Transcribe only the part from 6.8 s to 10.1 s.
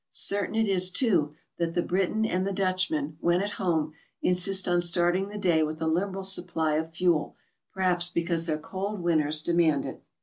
fuel, perhaps because their cold winters demand it.